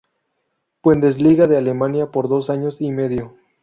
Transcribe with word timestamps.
Bundesliga 0.81 1.45
de 1.45 1.57
Alemania 1.57 2.07
por 2.09 2.27
dos 2.27 2.49
años 2.49 2.81
y 2.81 2.91
medio. 2.91 3.35